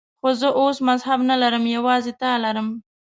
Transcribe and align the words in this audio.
خو 0.19 0.29
زه 0.41 0.47
اوس 0.59 0.77
مذهب 0.89 1.19
نه 1.29 1.35
لرم، 1.41 1.63
یوازې 1.75 2.11
تا 2.21 2.31
لرم. 2.43 2.67